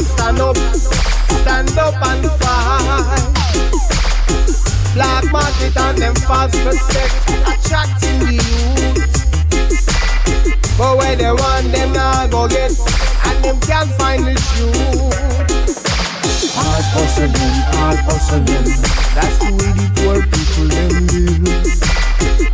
[0.00, 3.32] up, stand up and fight.
[4.94, 7.14] Black market and them false prospect
[7.46, 9.12] attracting the youth.
[10.78, 12.72] But where they want them now go get,
[13.26, 15.12] and them can't find the truth.
[16.54, 17.34] Hard hustling,
[17.76, 18.46] hard hustling.
[19.14, 21.52] That's the way the poor people them live.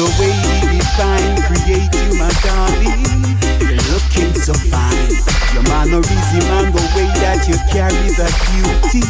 [0.00, 3.04] the way you define, create you, my darling.
[3.60, 5.12] You're looking so fine.
[5.52, 9.04] Your mannerism and the way that you carry that beauty,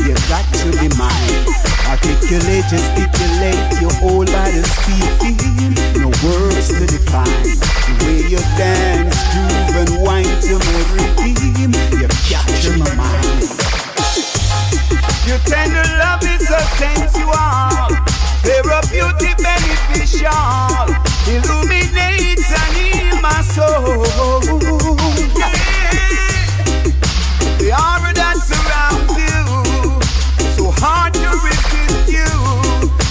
[0.00, 1.44] you got to be mine.
[1.92, 5.76] Articulate, gesticulate, your whole body speaking.
[6.00, 7.44] No words to define.
[7.84, 13.44] The way you dance, groove, and wine to my rhythm, you capture my mind.
[15.28, 17.69] Your tender love is so sensual.
[20.20, 21.00] Therapeutic.
[21.28, 24.04] Illuminates and heal my soul.
[27.56, 29.40] The aura that surrounds you.
[30.56, 32.28] So hard to resist you.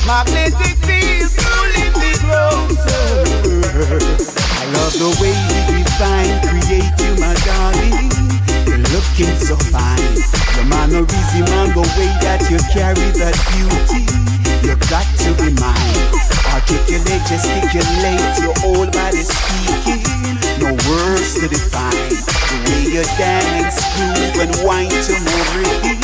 [0.05, 3.25] Magnetic field pulling me closer.
[4.53, 8.05] I love the way you define, create you, my darling.
[8.67, 10.13] You're looking so fine.
[10.55, 13.68] Your mannerism and the way that you carry that beauty.
[17.29, 20.01] Gesticulate, your whole body speaking.
[20.59, 22.09] No words to define.
[22.49, 25.98] The way you dance, groove, and wine to my rhythm.